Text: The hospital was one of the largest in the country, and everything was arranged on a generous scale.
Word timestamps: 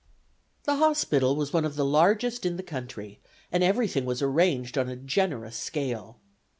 The 0.63 0.77
hospital 0.77 1.35
was 1.35 1.53
one 1.53 1.63
of 1.63 1.75
the 1.75 1.85
largest 1.85 2.43
in 2.43 2.57
the 2.57 2.63
country, 2.63 3.19
and 3.51 3.63
everything 3.63 4.03
was 4.03 4.19
arranged 4.23 4.75
on 4.75 4.89
a 4.89 4.95
generous 4.95 5.57
scale. 5.57 6.17